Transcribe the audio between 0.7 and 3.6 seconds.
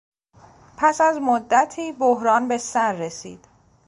پس از مدتی بحران به سر رسید.